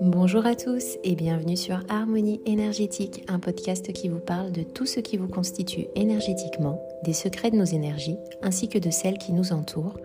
[0.00, 4.86] Bonjour à tous et bienvenue sur Harmonie énergétique, un podcast qui vous parle de tout
[4.86, 9.32] ce qui vous constitue énergétiquement, des secrets de nos énergies ainsi que de celles qui
[9.32, 9.98] nous entourent,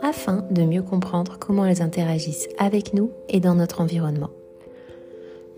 [0.00, 4.30] afin de mieux comprendre comment elles interagissent avec nous et dans notre environnement.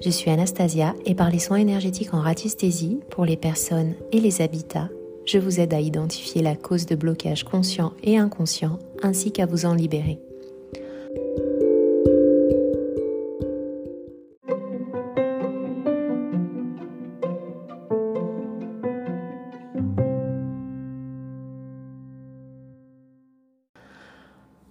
[0.01, 4.43] Je suis Anastasia et par les soins énergétiques en ratisthésie pour les personnes et les
[4.43, 4.91] habitats,
[5.25, 9.65] je vous aide à identifier la cause de blocage conscient et inconscient ainsi qu'à vous
[9.65, 10.19] en libérer.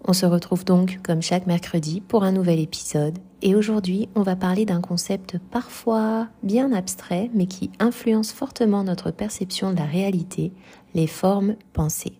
[0.05, 4.35] On se retrouve donc comme chaque mercredi pour un nouvel épisode et aujourd'hui on va
[4.35, 10.51] parler d'un concept parfois bien abstrait mais qui influence fortement notre perception de la réalité,
[10.93, 12.19] les formes pensées.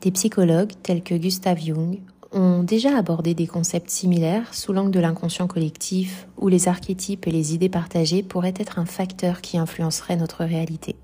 [0.00, 2.00] Des psychologues tels que Gustav Jung
[2.32, 7.30] ont déjà abordé des concepts similaires sous l'angle de l'inconscient collectif où les archétypes et
[7.30, 10.96] les idées partagées pourraient être un facteur qui influencerait notre réalité.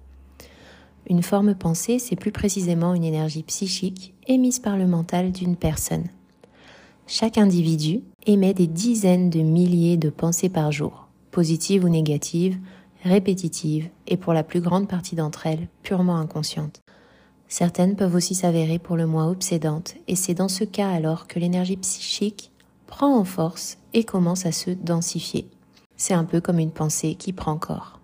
[1.09, 6.07] Une forme pensée, c'est plus précisément une énergie psychique émise par le mental d'une personne.
[7.07, 12.59] Chaque individu émet des dizaines de milliers de pensées par jour, positives ou négatives,
[13.05, 16.81] répétitives et pour la plus grande partie d'entre elles purement inconscientes.
[17.47, 21.39] Certaines peuvent aussi s'avérer pour le moins obsédantes et c'est dans ce cas alors que
[21.39, 22.51] l'énergie psychique
[22.89, 25.47] prend en force et commence à se densifier.
[25.97, 28.01] C'est un peu comme une pensée qui prend corps.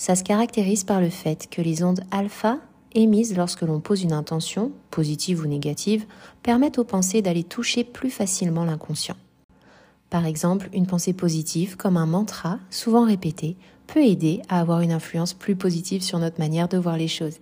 [0.00, 2.56] Ça se caractérise par le fait que les ondes alpha
[2.94, 6.06] émises lorsque l'on pose une intention, positive ou négative,
[6.42, 9.16] permettent aux pensées d'aller toucher plus facilement l'inconscient.
[10.08, 14.92] Par exemple, une pensée positive, comme un mantra, souvent répété, peut aider à avoir une
[14.92, 17.36] influence plus positive sur notre manière de voir les choses.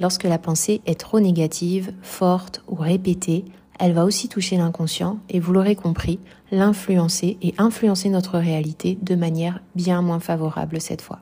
[0.00, 3.44] Lorsque la pensée est trop négative, forte ou répétée,
[3.78, 6.18] elle va aussi toucher l'inconscient et vous l'aurez compris,
[6.50, 11.20] l'influencer et influencer notre réalité de manière bien moins favorable cette fois.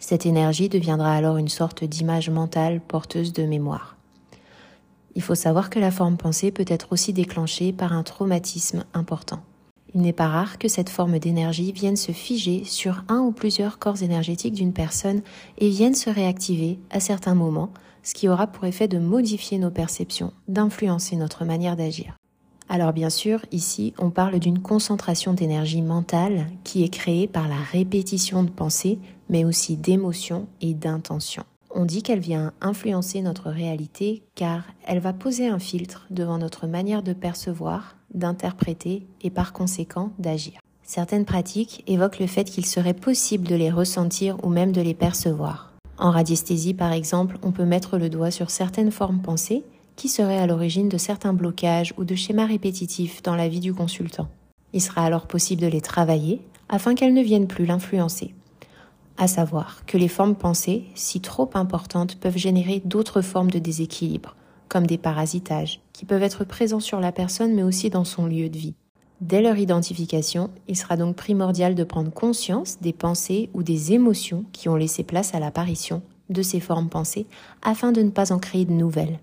[0.00, 3.96] Cette énergie deviendra alors une sorte d'image mentale porteuse de mémoire.
[5.14, 9.40] Il faut savoir que la forme pensée peut être aussi déclenchée par un traumatisme important.
[9.94, 13.78] Il n'est pas rare que cette forme d'énergie vienne se figer sur un ou plusieurs
[13.78, 15.20] corps énergétiques d'une personne
[15.58, 17.70] et vienne se réactiver à certains moments,
[18.02, 22.14] ce qui aura pour effet de modifier nos perceptions, d'influencer notre manière d'agir.
[22.72, 27.56] Alors bien sûr, ici, on parle d'une concentration d'énergie mentale qui est créée par la
[27.56, 31.42] répétition de pensées, mais aussi d'émotions et d'intentions.
[31.74, 36.68] On dit qu'elle vient influencer notre réalité car elle va poser un filtre devant notre
[36.68, 40.60] manière de percevoir, d'interpréter et par conséquent d'agir.
[40.84, 44.94] Certaines pratiques évoquent le fait qu'il serait possible de les ressentir ou même de les
[44.94, 45.72] percevoir.
[45.98, 49.64] En radiesthésie par exemple, on peut mettre le doigt sur certaines formes pensées
[50.00, 53.74] qui serait à l'origine de certains blocages ou de schémas répétitifs dans la vie du
[53.74, 54.28] consultant.
[54.72, 56.40] Il sera alors possible de les travailler
[56.70, 58.34] afin qu'elles ne viennent plus l'influencer.
[59.18, 64.36] À savoir que les formes pensées, si trop importantes, peuvent générer d'autres formes de déséquilibre,
[64.68, 68.48] comme des parasitages, qui peuvent être présents sur la personne mais aussi dans son lieu
[68.48, 68.76] de vie.
[69.20, 74.46] Dès leur identification, il sera donc primordial de prendre conscience des pensées ou des émotions
[74.52, 76.00] qui ont laissé place à l'apparition
[76.30, 77.26] de ces formes pensées
[77.60, 79.18] afin de ne pas en créer de nouvelles.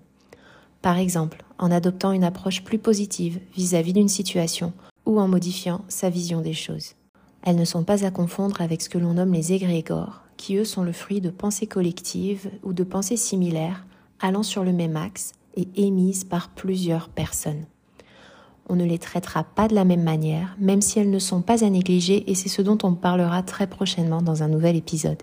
[0.82, 4.72] Par exemple, en adoptant une approche plus positive vis-à-vis d'une situation
[5.06, 6.94] ou en modifiant sa vision des choses.
[7.42, 10.64] Elles ne sont pas à confondre avec ce que l'on nomme les égrégores, qui eux
[10.64, 13.84] sont le fruit de pensées collectives ou de pensées similaires
[14.20, 17.64] allant sur le même axe et émises par plusieurs personnes.
[18.68, 21.64] On ne les traitera pas de la même manière, même si elles ne sont pas
[21.64, 25.22] à négliger et c'est ce dont on parlera très prochainement dans un nouvel épisode.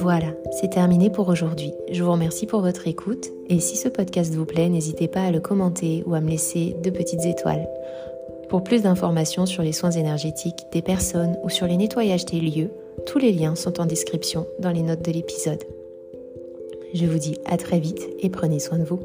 [0.00, 1.72] Voilà, c'est terminé pour aujourd'hui.
[1.90, 5.32] Je vous remercie pour votre écoute et si ce podcast vous plaît, n'hésitez pas à
[5.32, 7.68] le commenter ou à me laisser de petites étoiles.
[8.48, 12.70] Pour plus d'informations sur les soins énergétiques des personnes ou sur les nettoyages des lieux,
[13.06, 15.64] tous les liens sont en description dans les notes de l'épisode.
[16.94, 19.00] Je vous dis à très vite et prenez soin de vous.